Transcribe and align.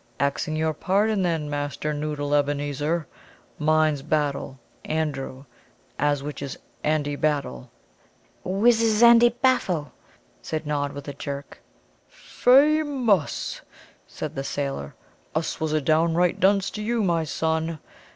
"Axing 0.19 0.55
your 0.55 0.73
pardon, 0.73 1.21
then, 1.21 1.47
Master 1.47 1.93
Noddle 1.93 2.33
Ebenezer, 2.33 3.05
mine's 3.59 4.01
Battle 4.01 4.59
Andrew, 4.83 5.45
as 5.99 6.23
which 6.23 6.41
is 6.41 6.57
Andy, 6.83 7.15
Battle." 7.15 7.69
"Whizzizandy 8.43 9.29
Baffle," 9.29 9.91
said 10.41 10.65
Nod, 10.65 10.93
with 10.93 11.07
a 11.07 11.13
jerk. 11.13 11.61
"Fam_ous_!" 12.11 13.61
said 14.07 14.33
the 14.33 14.43
sailor. 14.43 14.95
"Us 15.35 15.59
was 15.59 15.71
a 15.71 15.79
downright 15.79 16.39
dunce 16.39 16.71
to 16.71 16.81
you, 16.81 17.03
my 17.03 17.23
son. 17.23 17.77